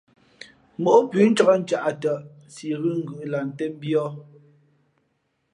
[0.83, 2.13] Móꞌ pʉ̌ ncāk ncaꞌ tα,
[2.53, 4.03] si ghʉ̌ ngʉ̌ꞌ lah ntēn mbīᾱ.